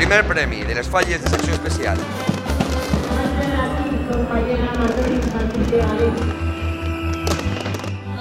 primer 0.00 0.26
premi 0.26 0.62
de 0.62 0.74
les 0.74 0.88
falles 0.88 1.20
de 1.22 1.28
secció 1.28 1.52
especial. 1.52 1.98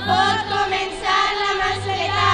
Pot 0.09 0.41
començar 0.49 1.21
la 1.39 1.53
mascleta. 1.61 2.25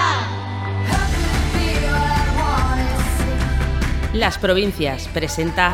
Las 4.13 4.39
Provincias 4.39 5.07
presenta 5.13 5.69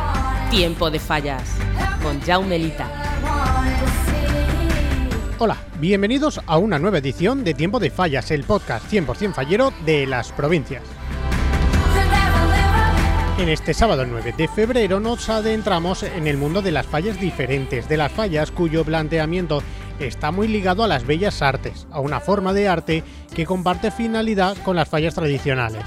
Tiempo 0.50 0.92
de 0.92 1.00
Fallas 1.00 1.56
con 2.04 2.20
Jaume 2.20 2.60
Lita. 2.60 2.90
Hola, 5.38 5.56
bienvenidos 5.80 6.42
a 6.46 6.58
una 6.58 6.78
nueva 6.78 6.98
edición 6.98 7.46
de 7.46 7.54
Tiempo 7.54 7.80
de 7.80 7.90
Fallas, 7.90 8.32
el 8.32 8.44
podcast 8.44 8.92
100% 8.92 9.32
fallero 9.34 9.72
de 9.86 10.08
las 10.08 10.34
provincias. 10.34 10.84
En 13.42 13.50
este 13.50 13.74
sábado 13.74 14.06
9 14.06 14.36
de 14.38 14.48
febrero 14.48 15.00
nos 15.00 15.28
adentramos 15.28 16.04
en 16.04 16.28
el 16.28 16.38
mundo 16.38 16.62
de 16.62 16.72
las 16.72 16.86
fallas 16.86 17.20
diferentes, 17.20 17.90
de 17.90 17.98
las 17.98 18.12
fallas 18.12 18.52
cuyo 18.52 18.86
planteamiento 18.86 19.64
está 19.98 20.30
muy 20.30 20.48
ligado 20.48 20.84
a 20.84 20.88
las 20.88 21.08
bellas 21.08 21.42
artes, 21.42 21.88
a 21.90 22.00
una 22.02 22.20
forma 22.20 22.54
de 22.54 22.68
arte 22.68 23.04
que 23.34 23.48
comparte 23.48 23.90
finalidad 23.90 24.56
con 24.58 24.76
las 24.76 24.88
fallas 24.88 25.16
tradicionales. 25.16 25.84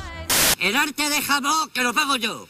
El 0.61 0.75
arte 0.75 1.09
de 1.09 1.23
jabón 1.23 1.71
que 1.73 1.85
lo 1.85 1.95
pago 1.95 2.17
yo. 2.17 2.45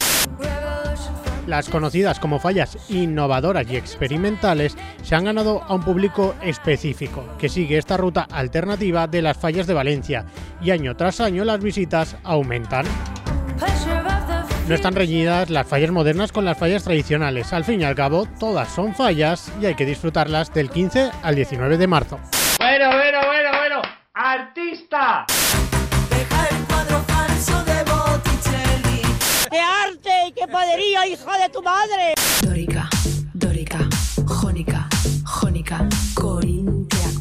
Las 1.45 1.69
conocidas 1.69 2.19
como 2.19 2.39
fallas 2.39 2.75
innovadoras 2.89 3.69
y 3.69 3.75
experimentales 3.75 4.75
se 5.03 5.13
han 5.13 5.25
ganado 5.25 5.61
a 5.65 5.75
un 5.75 5.83
público 5.83 6.33
específico 6.41 7.23
que 7.37 7.47
sigue 7.47 7.77
esta 7.77 7.95
ruta 7.95 8.23
alternativa 8.31 9.05
de 9.05 9.21
las 9.21 9.37
fallas 9.37 9.67
de 9.67 9.75
Valencia 9.75 10.25
y 10.63 10.71
año 10.71 10.97
tras 10.97 11.19
año 11.19 11.45
las 11.45 11.59
visitas 11.59 12.17
aumentan. 12.23 12.87
No 14.67 14.73
están 14.73 14.95
reñidas 14.95 15.51
las 15.51 15.67
fallas 15.67 15.91
modernas 15.91 16.31
con 16.31 16.43
las 16.43 16.57
fallas 16.57 16.83
tradicionales. 16.83 17.53
Al 17.53 17.63
fin 17.63 17.81
y 17.81 17.83
al 17.83 17.93
cabo, 17.93 18.27
todas 18.39 18.67
son 18.73 18.95
fallas 18.95 19.51
y 19.61 19.67
hay 19.67 19.75
que 19.75 19.85
disfrutarlas 19.85 20.51
del 20.51 20.71
15 20.71 21.11
al 21.21 21.35
19 21.35 21.77
de 21.77 21.85
marzo. 21.85 22.19
Bueno, 22.57 22.87
bueno, 22.87 23.19
bueno, 23.27 23.49
bueno. 23.59 23.81
¡Artista! 24.15 25.27
Deja 26.09 26.47
el 26.49 26.63
cuadro 26.65 26.99
falso 27.03 27.63
de 27.63 27.83
Botticelli. 27.83 29.01
¡Qué 29.51 29.59
arte 29.59 30.27
y 30.29 30.31
qué 30.31 30.47
poderío, 30.47 31.05
hija 31.05 31.37
de 31.37 31.49
tu 31.49 31.61
madre! 31.61 32.15
Dórica, 32.41 32.89
dórica, 33.35 33.87
jónica, 34.25 34.87
jónica, 35.25 35.87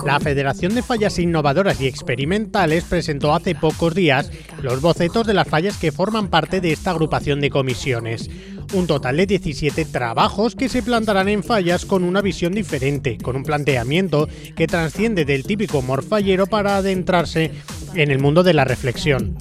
La 0.04 0.20
Federación 0.20 0.74
de 0.74 0.82
Fallas 0.82 1.18
Innovadoras 1.18 1.80
y 1.80 1.86
Experimentales 1.86 2.84
presentó 2.84 3.34
hace 3.34 3.54
pocos 3.54 3.94
días 3.94 4.30
los 4.62 4.82
bocetos 4.82 5.26
de 5.26 5.32
las 5.32 5.48
fallas 5.48 5.78
que 5.78 5.92
forman 5.92 6.28
parte 6.28 6.60
de 6.60 6.72
esta 6.72 6.90
agrupación 6.90 7.40
de 7.40 7.48
comisiones. 7.48 8.28
Un 8.74 8.86
total 8.86 9.16
de 9.16 9.26
17 9.26 9.86
trabajos 9.86 10.54
que 10.54 10.68
se 10.68 10.82
plantarán 10.82 11.28
en 11.28 11.42
fallas 11.42 11.86
con 11.86 12.04
una 12.04 12.20
visión 12.20 12.52
diferente, 12.52 13.16
con 13.18 13.36
un 13.36 13.44
planteamiento 13.44 14.28
que 14.54 14.66
trasciende 14.66 15.24
del 15.24 15.44
típico 15.44 15.80
morfallero 15.80 16.46
para 16.46 16.76
adentrarse 16.76 17.52
en 17.94 18.10
el 18.10 18.18
mundo 18.18 18.42
de 18.42 18.54
la 18.54 18.64
reflexión. 18.64 19.36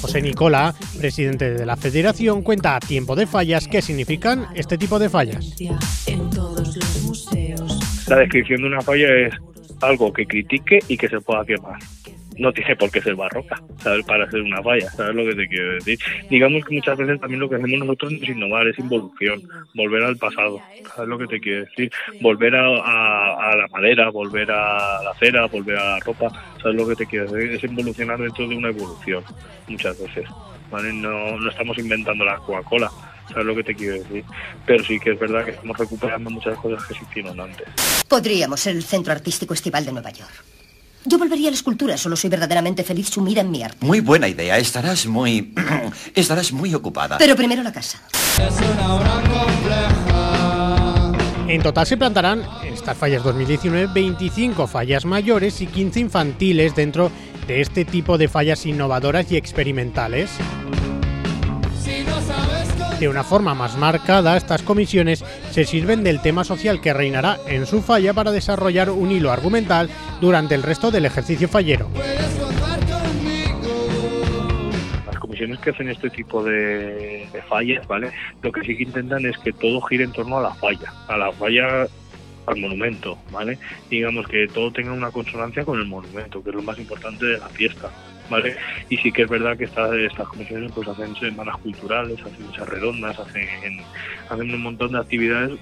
José 0.00 0.22
Nicola, 0.22 0.74
presidente 0.98 1.50
de 1.50 1.66
la 1.66 1.76
federación, 1.76 2.42
cuenta 2.42 2.76
a 2.76 2.80
tiempo 2.80 3.16
de 3.16 3.26
fallas 3.26 3.66
qué 3.68 3.82
significan 3.82 4.46
este 4.54 4.78
tipo 4.78 4.98
de 4.98 5.08
fallas. 5.08 5.54
La 8.08 8.16
descripción 8.16 8.62
de 8.62 8.68
una 8.68 8.80
falla 8.80 9.14
es 9.14 9.34
algo 9.82 10.12
que 10.12 10.26
critique 10.26 10.78
y 10.88 10.96
que 10.96 11.08
se 11.08 11.20
pueda 11.20 11.44
quemar. 11.44 11.78
No 12.38 12.52
tiene 12.52 12.76
por 12.76 12.90
qué 12.90 13.02
ser 13.02 13.16
barroca, 13.16 13.60
¿sabes? 13.78 14.06
Para 14.06 14.30
ser 14.30 14.42
una 14.42 14.62
falla, 14.62 14.88
¿sabes 14.92 15.14
lo 15.14 15.24
que 15.24 15.34
te 15.34 15.48
quiero 15.48 15.74
decir? 15.74 15.98
Digamos 16.30 16.64
que 16.64 16.76
muchas 16.76 16.96
veces 16.96 17.20
también 17.20 17.40
lo 17.40 17.48
que 17.48 17.56
hacemos 17.56 17.80
nosotros 17.80 18.12
no 18.12 18.18
es 18.22 18.28
innovar, 18.28 18.68
es 18.68 18.78
involución, 18.78 19.42
volver 19.74 20.04
al 20.04 20.16
pasado, 20.16 20.60
¿sabes 20.94 21.08
lo 21.08 21.18
que 21.18 21.26
te 21.26 21.40
quiero 21.40 21.64
decir? 21.64 21.90
Volver 22.20 22.54
a, 22.54 23.56
la 23.56 23.66
madera, 23.72 24.10
volver 24.10 24.52
a 24.52 25.02
la 25.02 25.14
cera, 25.18 25.46
volver 25.46 25.76
a 25.76 25.96
la 25.96 25.98
ropa, 25.98 26.30
¿sabes 26.62 26.76
lo 26.76 26.86
que 26.86 26.94
te 26.94 27.06
quiero 27.06 27.30
decir? 27.30 27.52
Es 27.52 27.64
involucionar 27.64 28.20
dentro 28.20 28.48
de 28.48 28.56
una 28.56 28.68
evolución, 28.68 29.24
muchas 29.66 30.00
veces, 30.00 30.28
no 30.70 31.50
estamos 31.50 31.76
inventando 31.78 32.24
la 32.24 32.36
Coca-Cola, 32.36 32.88
¿sabes 33.28 33.46
lo 33.46 33.54
que 33.54 33.64
te 33.64 33.74
quiero 33.74 33.94
decir? 33.94 34.24
Pero 34.66 34.84
sí 34.84 34.98
que 34.98 35.12
es 35.12 35.18
verdad 35.18 35.44
que 35.44 35.52
estamos 35.52 35.76
recuperando 35.76 36.30
muchas 36.30 36.58
cosas 36.58 36.84
que 36.86 36.94
se 36.94 37.04
hicieron 37.04 37.40
antes. 37.40 37.66
Podríamos 38.08 38.60
ser 38.60 38.76
el 38.76 38.82
centro 38.82 39.12
artístico 39.12 39.54
estival 39.54 39.84
de 39.84 39.92
Nueva 39.92 40.10
York. 40.10 40.44
Yo 41.04 41.16
volvería 41.16 41.48
a 41.48 41.50
la 41.52 41.56
escultura, 41.56 41.96
solo 41.96 42.16
soy 42.16 42.28
verdaderamente 42.28 42.82
feliz 42.82 43.08
sumida 43.08 43.40
en 43.40 43.50
mi 43.50 43.62
arte. 43.62 43.78
Muy 43.86 44.00
buena 44.00 44.28
idea, 44.28 44.58
estarás 44.58 45.06
muy... 45.06 45.54
estarás 46.14 46.52
muy 46.52 46.74
ocupada. 46.74 47.18
Pero 47.18 47.36
primero 47.36 47.62
la 47.62 47.72
casa. 47.72 48.02
En 51.48 51.62
total 51.62 51.86
se 51.86 51.96
plantarán 51.96 52.42
en 52.62 52.74
estas 52.74 52.96
fallas 52.96 53.24
2019 53.24 53.90
25 53.94 54.66
fallas 54.66 55.06
mayores 55.06 55.62
y 55.62 55.66
15 55.66 56.00
infantiles 56.00 56.74
dentro 56.74 57.10
de 57.46 57.62
este 57.62 57.86
tipo 57.86 58.18
de 58.18 58.28
fallas 58.28 58.66
innovadoras 58.66 59.32
y 59.32 59.36
experimentales. 59.36 60.30
De 62.98 63.08
una 63.08 63.22
forma 63.22 63.54
más 63.54 63.76
marcada, 63.76 64.36
estas 64.36 64.64
comisiones 64.64 65.24
se 65.52 65.64
sirven 65.64 66.02
del 66.02 66.20
tema 66.20 66.42
social 66.42 66.80
que 66.80 66.92
reinará 66.92 67.38
en 67.46 67.64
su 67.64 67.80
falla 67.80 68.12
para 68.12 68.32
desarrollar 68.32 68.90
un 68.90 69.12
hilo 69.12 69.30
argumental 69.30 69.88
durante 70.20 70.56
el 70.56 70.64
resto 70.64 70.90
del 70.90 71.06
ejercicio 71.06 71.48
fallero. 71.48 71.88
las 75.06 75.18
comisiones 75.20 75.60
que 75.60 75.70
hacen 75.70 75.88
este 75.90 76.10
tipo 76.10 76.42
de, 76.42 77.28
de 77.32 77.42
fallas, 77.48 77.86
¿vale? 77.86 78.10
Lo 78.42 78.50
que 78.50 78.62
sí 78.62 78.76
que 78.76 78.82
intentan 78.82 79.24
es 79.26 79.38
que 79.38 79.52
todo 79.52 79.80
gire 79.82 80.02
en 80.02 80.12
torno 80.12 80.38
a 80.38 80.42
la 80.42 80.54
falla, 80.54 80.92
a 81.06 81.16
la 81.16 81.30
falla 81.30 81.86
al 82.46 82.56
monumento, 82.56 83.16
¿vale? 83.30 83.58
Digamos 83.88 84.26
que 84.26 84.48
todo 84.48 84.72
tenga 84.72 84.92
una 84.92 85.12
consonancia 85.12 85.64
con 85.64 85.78
el 85.78 85.86
monumento, 85.86 86.42
que 86.42 86.50
es 86.50 86.56
lo 86.56 86.62
más 86.62 86.78
importante 86.78 87.26
de 87.26 87.38
la 87.38 87.48
fiesta, 87.48 87.90
¿vale? 88.30 88.56
Y 88.88 88.96
sí 88.98 89.10
que 89.12 89.22
es 89.22 89.28
verdad 89.28 89.56
que 89.56 89.64
esta- 89.64 89.94
estas 89.96 90.28
comisiones 90.28 90.72
pues 90.72 90.88
hacen 90.88 91.14
semanas 91.16 91.56
culturales, 91.58 92.18
hacen 92.20 92.46
mesas 92.50 92.68
redondas, 92.68 93.18
hacen, 93.18 93.80
hacen 94.28 94.54
un 94.54 94.62
montón 94.62 94.92
de 94.92 94.98
actividades 94.98 95.58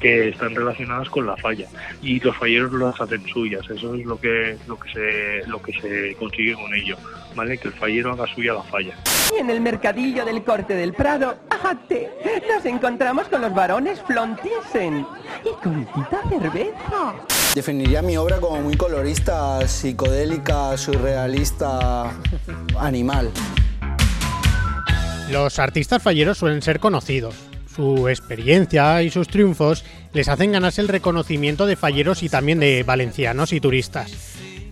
que 0.00 0.28
están 0.28 0.54
relacionadas 0.54 1.08
con 1.10 1.26
la 1.26 1.36
falla 1.36 1.66
y 2.00 2.20
los 2.20 2.36
falleros 2.36 2.72
las 2.72 3.00
hacen 3.00 3.26
suyas 3.26 3.68
eso 3.68 3.96
es 3.96 4.06
lo 4.06 4.16
que 4.20 4.56
lo 4.68 4.78
que 4.78 4.92
se 4.92 5.48
lo 5.48 5.60
que 5.60 5.72
se 5.72 6.14
consigue 6.14 6.54
con 6.54 6.72
ello 6.72 6.96
vale 7.34 7.58
que 7.58 7.66
el 7.66 7.74
fallero 7.74 8.12
haga 8.12 8.28
suya 8.32 8.52
la 8.54 8.62
falla 8.62 8.94
Y 9.36 9.40
en 9.40 9.50
el 9.50 9.60
mercadillo 9.60 10.24
del 10.24 10.44
corte 10.44 10.74
del 10.74 10.92
Prado, 10.92 11.36
¡ate! 11.64 12.10
Nos 12.48 12.64
encontramos 12.64 13.26
con 13.28 13.40
los 13.42 13.52
varones 13.52 14.00
Flontisen 14.06 15.04
y 15.44 15.62
con 15.64 15.84
Tita 15.86 16.22
Cerveza. 16.28 17.14
Definiría 17.54 18.02
mi 18.02 18.16
obra 18.16 18.38
como 18.40 18.60
muy 18.60 18.76
colorista, 18.76 19.66
psicodélica, 19.66 20.76
surrealista, 20.76 22.12
animal. 22.78 23.30
Los 25.30 25.58
artistas 25.58 26.02
falleros 26.02 26.38
suelen 26.38 26.62
ser 26.62 26.78
conocidos. 26.78 27.34
Su 27.74 28.08
experiencia 28.08 29.02
y 29.02 29.10
sus 29.10 29.28
triunfos 29.28 29.84
les 30.12 30.28
hacen 30.28 30.52
ganarse 30.52 30.80
el 30.80 30.88
reconocimiento 30.88 31.66
de 31.66 31.76
falleros 31.76 32.22
y 32.22 32.28
también 32.28 32.60
de 32.60 32.82
valencianos 32.82 33.52
y 33.52 33.60
turistas. 33.60 34.12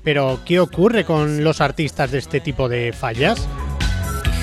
Pero, 0.02 0.40
¿qué 0.44 0.60
ocurre 0.60 1.04
con 1.04 1.42
los 1.42 1.60
artistas 1.60 2.10
de 2.10 2.18
este 2.18 2.40
tipo 2.40 2.68
de 2.68 2.92
fallas? 2.92 3.46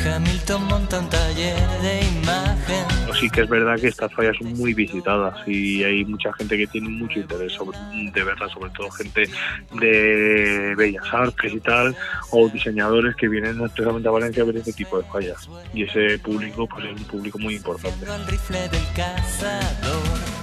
Hamilton 0.06 0.64
monta 0.66 1.00
un 1.00 1.10
taller 1.10 1.56
de 1.82 2.02
imagen. 2.20 2.86
Pues 3.08 3.20
sí 3.20 3.30
que 3.30 3.42
es 3.42 3.50
verdad 3.50 3.80
que 3.80 3.88
estas 3.88 4.14
fallas 4.14 4.36
son 4.38 4.54
muy 4.54 4.74
visitadas 4.74 5.36
y 5.48 5.84
hay 5.84 6.04
mucha 6.04 6.34
gente 6.34 6.58
que 6.58 6.68
tiene 6.68 6.90
mucho 6.90 7.20
interés 7.20 7.54
sobre, 7.54 7.78
de 8.12 8.24
verlas, 8.24 8.52
sobre 8.52 8.72
todo 8.72 8.92
gente 8.92 9.30
de 9.74 10.74
bellas 10.76 11.06
artes 11.12 11.54
y 11.54 11.60
tal, 11.60 11.96
o 12.32 12.50
diseñadores 12.50 13.16
que 13.16 13.28
vienen 13.30 13.62
especialmente 13.64 14.10
a 14.10 14.12
Valencia 14.12 14.44
a 14.44 14.46
ver 14.46 14.58
este 14.58 14.74
tipo 14.74 14.98
de 14.98 15.06
fallas. 15.06 15.50
Y 15.74 15.84
ese 15.84 16.20
público 16.20 16.68
pues 16.68 16.86
es 16.86 17.00
un 17.00 17.08
público 17.08 17.40
muy 17.40 17.56
importante. 17.56 18.06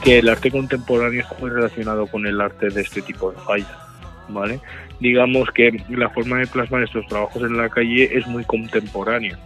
Que 0.02 0.18
el 0.18 0.28
arte 0.28 0.50
contemporáneo 0.50 1.20
está 1.20 1.36
muy 1.38 1.50
relacionado 1.50 2.06
con 2.06 2.26
el 2.26 2.40
arte 2.40 2.70
de 2.70 2.80
este 2.80 3.02
tipo 3.02 3.30
de 3.30 3.38
fallas, 3.40 3.68
¿vale? 4.28 4.60
Digamos 5.00 5.50
que 5.50 5.82
la 5.88 6.10
forma 6.10 6.38
de 6.38 6.46
plasmar 6.46 6.82
estos 6.82 7.06
trabajos 7.06 7.42
en 7.42 7.56
la 7.56 7.68
calle 7.68 8.16
es 8.16 8.26
muy 8.26 8.44
contemporánea, 8.44 9.38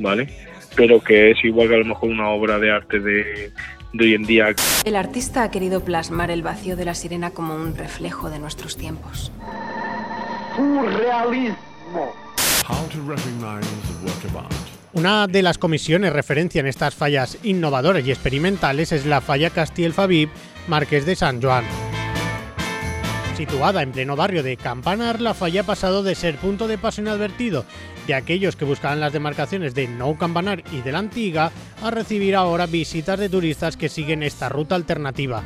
¿vale? 0.00 0.28
Pero 0.76 1.00
que 1.00 1.30
es 1.30 1.44
igual 1.44 1.68
que 1.68 1.74
a 1.74 1.78
lo 1.78 1.84
mejor 1.84 2.10
una 2.10 2.28
obra 2.30 2.58
de 2.58 2.70
arte 2.70 2.98
de, 3.00 3.52
de 3.92 4.04
hoy 4.04 4.14
en 4.14 4.24
día. 4.24 4.54
El 4.84 4.96
artista 4.96 5.42
ha 5.42 5.50
querido 5.50 5.84
plasmar 5.84 6.30
el 6.30 6.42
vacío 6.42 6.76
de 6.76 6.84
la 6.84 6.94
sirena 6.94 7.30
como 7.30 7.54
un 7.54 7.76
reflejo 7.76 8.30
de 8.30 8.38
nuestros 8.38 8.76
tiempos. 8.76 9.32
Surrealismo. 10.56 12.12
Una 14.92 15.26
de 15.26 15.42
las 15.42 15.58
comisiones 15.58 16.12
referencia 16.12 16.60
en 16.60 16.66
estas 16.66 16.94
fallas 16.94 17.38
innovadoras 17.42 18.04
y 18.06 18.10
experimentales 18.10 18.92
es 18.92 19.06
la 19.06 19.20
falla 19.20 19.50
Castiel 19.50 19.92
Fabib 19.92 20.28
Marqués 20.68 21.06
de 21.06 21.16
San 21.16 21.40
Joan. 21.40 21.64
Situada 23.40 23.80
en 23.82 23.90
pleno 23.92 24.16
barrio 24.16 24.42
de 24.42 24.58
Campanar, 24.58 25.18
la 25.22 25.32
falla 25.32 25.62
ha 25.62 25.64
pasado 25.64 26.02
de 26.02 26.14
ser 26.14 26.36
punto 26.36 26.68
de 26.68 26.76
paso 26.76 27.00
inadvertido 27.00 27.64
de 28.06 28.12
aquellos 28.12 28.54
que 28.54 28.66
buscaban 28.66 29.00
las 29.00 29.14
demarcaciones 29.14 29.72
de 29.74 29.88
Nou 29.88 30.12
Campanar 30.20 30.62
y 30.70 30.82
de 30.84 30.92
la 30.92 30.98
Antiga 30.98 31.48
a 31.80 31.90
recibir 31.90 32.36
ahora 32.36 32.66
visitas 32.66 33.18
de 33.18 33.30
turistas 33.30 33.78
que 33.78 33.88
siguen 33.88 34.22
esta 34.22 34.50
ruta 34.50 34.74
alternativa. 34.74 35.42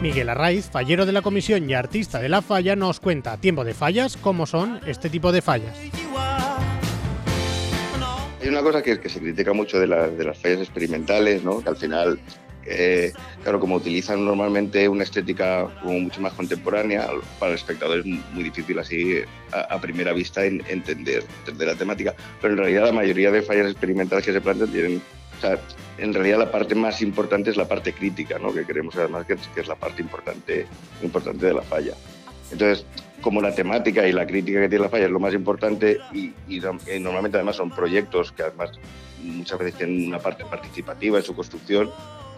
Miguel 0.00 0.28
Arraiz, 0.28 0.70
fallero 0.70 1.04
de 1.04 1.10
la 1.10 1.22
comisión 1.22 1.68
y 1.68 1.74
artista 1.74 2.20
de 2.20 2.28
la 2.28 2.42
falla, 2.42 2.76
nos 2.76 3.00
cuenta 3.00 3.32
a 3.32 3.38
tiempo 3.38 3.64
de 3.64 3.74
fallas 3.74 4.16
cómo 4.16 4.46
son 4.46 4.78
este 4.86 5.10
tipo 5.10 5.32
de 5.32 5.42
fallas. 5.42 5.76
Hay 8.40 8.48
una 8.48 8.62
cosa 8.62 8.82
que, 8.84 9.00
que 9.00 9.08
se 9.08 9.18
critica 9.18 9.52
mucho 9.52 9.80
de, 9.80 9.88
la- 9.88 10.06
de 10.06 10.24
las 10.24 10.38
fallas 10.38 10.60
experimentales, 10.60 11.42
¿no? 11.42 11.60
que 11.60 11.68
al 11.68 11.76
final, 11.76 12.20
eh, 12.66 13.12
claro, 13.42 13.58
como 13.60 13.76
utilizan 13.76 14.24
normalmente 14.24 14.88
una 14.88 15.04
estética 15.04 15.68
mucho 15.82 16.20
más 16.20 16.32
contemporánea, 16.34 17.08
para 17.38 17.52
el 17.52 17.58
espectador 17.58 18.00
es 18.00 18.06
muy 18.06 18.44
difícil 18.44 18.78
así 18.78 19.20
a, 19.52 19.80
primera 19.80 20.12
vista 20.12 20.44
en- 20.44 20.62
entender, 20.68 21.24
entender 21.40 21.68
la 21.68 21.74
temática. 21.74 22.14
Pero 22.40 22.54
en 22.54 22.58
realidad 22.58 22.86
la 22.86 22.92
mayoría 22.92 23.30
de 23.30 23.42
fallas 23.42 23.70
experimentales 23.70 24.24
que 24.24 24.32
se 24.32 24.40
plantean 24.40 24.70
tienen... 24.70 25.02
O 25.38 25.40
sea, 25.40 25.58
en 25.96 26.12
realidad 26.12 26.38
la 26.38 26.52
parte 26.52 26.74
más 26.74 27.00
importante 27.00 27.48
es 27.50 27.56
la 27.56 27.66
parte 27.66 27.94
crítica, 27.94 28.38
¿no? 28.38 28.52
que 28.52 28.64
creemos 28.64 28.94
además 28.96 29.26
que 29.26 29.34
es, 29.34 29.68
la 29.68 29.74
parte 29.74 30.02
importante, 30.02 30.66
importante 31.02 31.46
de 31.46 31.54
la 31.54 31.62
falla. 31.62 31.94
Entonces, 32.52 32.84
como 33.22 33.40
la 33.40 33.54
temática 33.54 34.06
y 34.06 34.12
la 34.12 34.26
crítica 34.26 34.60
que 34.60 34.68
tiene 34.68 34.84
la 34.84 34.90
falla 34.90 35.06
es 35.06 35.10
lo 35.10 35.20
más 35.20 35.32
importante 35.32 35.98
y, 36.12 36.32
y 36.46 36.60
normalmente 37.00 37.38
además 37.38 37.56
son 37.56 37.70
proyectos 37.70 38.32
que 38.32 38.42
además 38.42 38.72
muchas 39.22 39.58
veces 39.58 39.74
tienen 39.76 40.08
una 40.08 40.18
parte 40.18 40.44
participativa 40.44 41.18
en 41.18 41.24
su 41.24 41.34
construcción, 41.34 41.90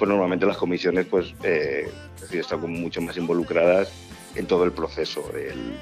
pues 0.02 0.08
normalmente 0.10 0.46
las 0.46 0.56
comisiones 0.56 1.06
pues 1.08 1.32
eh, 1.44 1.88
es 2.16 2.20
decir, 2.22 2.40
están 2.40 2.58
como 2.58 2.76
mucho 2.76 3.00
más 3.00 3.16
involucradas 3.16 3.88
en 4.34 4.46
todo 4.48 4.64
el 4.64 4.72
proceso, 4.72 5.22
del- 5.32 5.74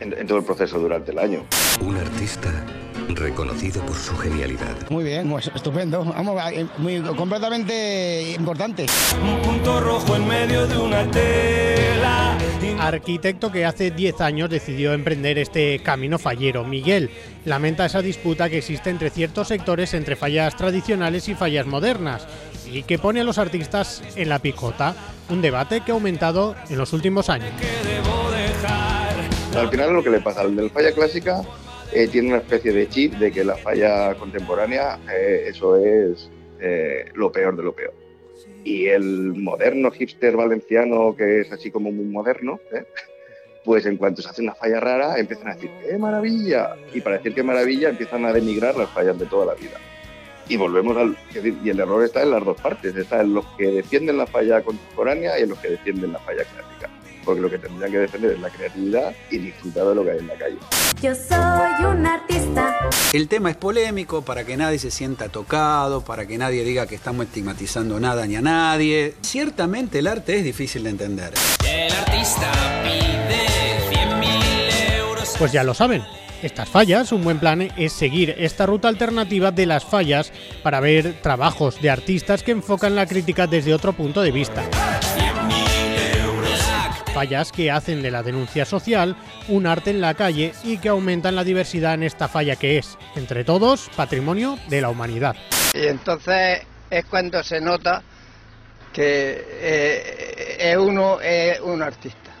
en, 0.00 0.18
en 0.18 0.26
todo 0.26 0.38
el 0.38 0.44
proceso 0.44 0.78
durante 0.78 1.12
el 1.12 1.18
año. 1.18 1.44
Un 1.82 1.94
artista 1.98 2.50
reconocido 3.10 3.82
por 3.84 3.96
su 3.96 4.16
genialidad. 4.16 4.74
Muy 4.88 5.04
bien, 5.04 5.28
pues 5.28 5.50
estupendo. 5.54 6.02
Vamos, 6.06 6.40
eh, 6.54 6.64
muy 6.78 7.02
completamente 7.02 8.32
importante. 8.34 8.86
Un 9.22 9.42
punto 9.42 9.78
rojo 9.78 10.16
en 10.16 10.26
medio 10.26 10.66
de 10.66 10.78
una 10.78 11.10
tela. 11.10 12.38
Arquitecto 12.80 13.52
que 13.52 13.66
hace 13.66 13.90
10 13.90 14.20
años 14.22 14.48
decidió 14.48 14.94
emprender 14.94 15.36
este 15.38 15.80
camino 15.80 16.18
fallero. 16.18 16.64
Miguel 16.64 17.10
lamenta 17.44 17.84
esa 17.84 18.00
disputa 18.00 18.48
que 18.48 18.58
existe 18.58 18.88
entre 18.88 19.10
ciertos 19.10 19.48
sectores 19.48 19.92
entre 19.92 20.16
fallas 20.16 20.56
tradicionales 20.56 21.28
y 21.28 21.34
fallas 21.34 21.66
modernas 21.66 22.26
y 22.70 22.82
que 22.82 22.98
pone 22.98 23.20
a 23.20 23.24
los 23.24 23.38
artistas 23.38 24.02
en 24.16 24.28
la 24.28 24.38
picota, 24.38 24.94
un 25.30 25.42
debate 25.42 25.82
que 25.82 25.92
ha 25.92 25.94
aumentado 25.94 26.54
en 26.68 26.78
los 26.78 26.92
últimos 26.92 27.28
años. 27.30 27.50
Al 29.56 29.68
final 29.68 29.92
lo 29.92 30.02
que 30.02 30.10
le 30.10 30.20
pasa 30.20 30.40
al 30.40 30.56
del 30.56 30.70
falla 30.70 30.92
clásica 30.92 31.42
eh, 31.92 32.08
tiene 32.08 32.28
una 32.28 32.38
especie 32.38 32.72
de 32.72 32.88
chip 32.88 33.14
de 33.14 33.30
que 33.30 33.44
la 33.44 33.56
falla 33.56 34.14
contemporánea 34.14 34.98
eh, 35.12 35.44
eso 35.48 35.76
es 35.76 36.28
eh, 36.60 37.04
lo 37.14 37.30
peor 37.30 37.56
de 37.56 37.62
lo 37.62 37.72
peor. 37.72 37.94
Y 38.64 38.86
el 38.86 39.34
moderno 39.34 39.90
hipster 39.90 40.36
valenciano, 40.36 41.14
que 41.14 41.42
es 41.42 41.52
así 41.52 41.70
como 41.70 41.92
muy 41.92 42.06
moderno, 42.06 42.58
¿eh? 42.72 42.84
pues 43.64 43.86
en 43.86 43.96
cuanto 43.96 44.22
se 44.22 44.28
hace 44.28 44.42
una 44.42 44.54
falla 44.54 44.80
rara 44.80 45.18
empiezan 45.18 45.48
a 45.48 45.54
decir 45.54 45.70
¡qué 45.82 45.96
maravilla! 45.98 46.76
Y 46.92 47.00
para 47.00 47.16
decir 47.16 47.34
qué 47.34 47.42
maravilla 47.42 47.90
empiezan 47.90 48.24
a 48.24 48.32
denigrar 48.32 48.76
las 48.76 48.90
fallas 48.90 49.18
de 49.18 49.26
toda 49.26 49.46
la 49.46 49.54
vida. 49.54 49.78
Y 50.48 50.56
volvemos 50.56 50.96
al... 50.96 51.16
Y 51.32 51.70
el 51.70 51.80
error 51.80 52.04
está 52.04 52.22
en 52.22 52.30
las 52.30 52.44
dos 52.44 52.60
partes, 52.60 52.94
está 52.96 53.20
en 53.20 53.34
los 53.34 53.46
que 53.56 53.66
defienden 53.66 54.18
la 54.18 54.26
falla 54.26 54.62
contemporánea 54.62 55.38
y 55.38 55.42
en 55.42 55.50
los 55.50 55.58
que 55.58 55.70
defienden 55.70 56.12
la 56.12 56.18
falla 56.18 56.44
clásica. 56.44 56.90
Porque 57.24 57.40
lo 57.40 57.48
que 57.48 57.58
tendrían 57.58 57.90
que 57.90 57.98
defender 57.98 58.32
es 58.32 58.40
la 58.40 58.50
creatividad 58.50 59.14
y 59.30 59.38
disfrutar 59.38 59.86
de 59.86 59.94
lo 59.94 60.04
que 60.04 60.10
hay 60.10 60.18
en 60.18 60.26
la 60.26 60.34
calle. 60.34 60.56
Yo 61.00 61.14
soy 61.14 61.84
un 61.86 62.06
artista. 62.06 62.74
El 63.12 63.28
tema 63.28 63.50
es 63.50 63.56
polémico 63.56 64.22
para 64.22 64.44
que 64.44 64.56
nadie 64.56 64.78
se 64.78 64.90
sienta 64.90 65.28
tocado, 65.28 66.02
para 66.02 66.26
que 66.26 66.36
nadie 66.36 66.64
diga 66.64 66.86
que 66.86 66.94
estamos 66.94 67.26
estigmatizando 67.26 67.98
nada 67.98 68.26
ni 68.26 68.36
a 68.36 68.42
nadie. 68.42 69.14
Ciertamente 69.22 70.00
el 70.00 70.06
arte 70.06 70.38
es 70.38 70.44
difícil 70.44 70.84
de 70.84 70.90
entender. 70.90 71.32
El 71.66 71.92
artista 71.92 72.50
pide 72.82 73.46
100.000 73.90 74.98
euros. 74.98 75.34
Pues 75.38 75.52
ya 75.52 75.64
lo 75.64 75.74
saben. 75.74 76.02
Estas 76.44 76.68
fallas, 76.68 77.10
un 77.10 77.24
buen 77.24 77.38
plan 77.38 77.72
es 77.74 77.94
seguir 77.94 78.34
esta 78.36 78.66
ruta 78.66 78.88
alternativa 78.88 79.50
de 79.50 79.64
las 79.64 79.82
fallas 79.82 80.30
para 80.62 80.78
ver 80.78 81.14
trabajos 81.22 81.80
de 81.80 81.88
artistas 81.88 82.42
que 82.42 82.50
enfocan 82.50 82.94
la 82.94 83.06
crítica 83.06 83.46
desde 83.46 83.72
otro 83.72 83.94
punto 83.94 84.20
de 84.20 84.30
vista. 84.30 84.62
Fallas 87.14 87.50
que 87.50 87.70
hacen 87.70 88.02
de 88.02 88.10
la 88.10 88.22
denuncia 88.22 88.66
social 88.66 89.16
un 89.48 89.66
arte 89.66 89.88
en 89.88 90.02
la 90.02 90.12
calle 90.12 90.52
y 90.62 90.76
que 90.76 90.90
aumentan 90.90 91.34
la 91.34 91.44
diversidad 91.44 91.94
en 91.94 92.02
esta 92.02 92.28
falla 92.28 92.56
que 92.56 92.76
es, 92.76 92.98
entre 93.16 93.42
todos, 93.44 93.88
patrimonio 93.96 94.58
de 94.68 94.82
la 94.82 94.90
humanidad. 94.90 95.36
Y 95.72 95.86
entonces 95.86 96.60
es 96.90 97.06
cuando 97.06 97.42
se 97.42 97.58
nota 97.58 98.02
que 98.92 99.46
eh, 99.48 100.56
eh, 100.58 100.76
uno 100.76 101.22
es 101.22 101.58
un 101.60 101.80
artista. 101.80 102.33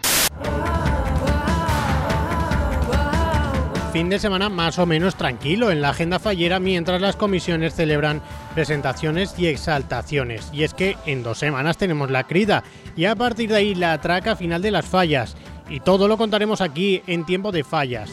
Fin 3.94 4.08
de 4.08 4.18
semana 4.18 4.48
más 4.48 4.80
o 4.80 4.86
menos 4.86 5.14
tranquilo 5.14 5.70
en 5.70 5.80
la 5.80 5.90
agenda 5.90 6.18
fallera 6.18 6.58
mientras 6.58 7.00
las 7.00 7.14
comisiones 7.14 7.76
celebran 7.76 8.22
presentaciones 8.52 9.38
y 9.38 9.46
exaltaciones. 9.46 10.50
Y 10.52 10.64
es 10.64 10.74
que 10.74 10.96
en 11.06 11.22
dos 11.22 11.38
semanas 11.38 11.76
tenemos 11.76 12.10
la 12.10 12.24
crida 12.24 12.64
y 12.96 13.04
a 13.04 13.14
partir 13.14 13.50
de 13.50 13.54
ahí 13.54 13.72
la 13.76 13.92
atraca 13.92 14.34
final 14.34 14.62
de 14.62 14.72
las 14.72 14.84
fallas. 14.84 15.36
Y 15.70 15.78
todo 15.78 16.08
lo 16.08 16.16
contaremos 16.16 16.60
aquí 16.60 17.04
en 17.06 17.24
tiempo 17.24 17.52
de 17.52 17.62
fallas. 17.62 18.10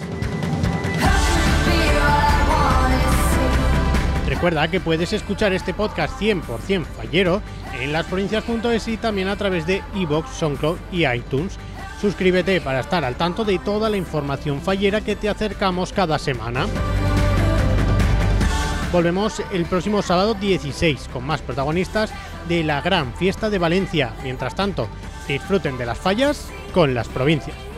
Recuerda 4.27 4.67
que 4.67 4.81
puedes 4.81 5.13
escuchar 5.13 5.51
este 5.51 5.73
podcast 5.73 6.13
100% 6.21 6.85
fallero 6.85 7.41
en 7.81 7.91
lasprovincias.es 7.91 8.87
y 8.87 8.97
también 8.97 9.29
a 9.29 9.35
través 9.35 9.65
de 9.65 9.81
iVoox, 9.95 10.29
SoundCloud 10.29 10.77
y 10.91 11.07
iTunes. 11.07 11.57
Suscríbete 12.01 12.59
para 12.61 12.79
estar 12.79 13.05
al 13.05 13.15
tanto 13.15 13.45
de 13.45 13.59
toda 13.59 13.87
la 13.87 13.95
información 13.95 14.59
fallera 14.59 15.01
que 15.01 15.15
te 15.15 15.29
acercamos 15.29 15.93
cada 15.93 16.17
semana. 16.17 16.65
Volvemos 18.91 19.41
el 19.53 19.65
próximo 19.65 20.01
sábado 20.01 20.33
16 20.33 21.09
con 21.13 21.23
más 21.23 21.43
protagonistas 21.43 22.11
de 22.49 22.63
la 22.63 22.81
gran 22.81 23.13
fiesta 23.13 23.51
de 23.51 23.59
Valencia. 23.59 24.13
Mientras 24.23 24.55
tanto, 24.55 24.89
disfruten 25.27 25.77
de 25.77 25.85
las 25.85 25.99
fallas 25.99 26.49
con 26.73 26.95
las 26.95 27.07
provincias. 27.07 27.70